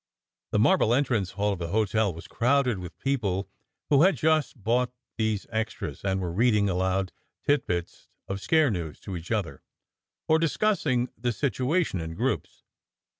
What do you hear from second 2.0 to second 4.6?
was crowded with peo ple who had just